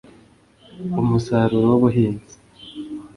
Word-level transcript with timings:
umusaruro 1.01 1.65
w’ubuhinzi 1.71 2.35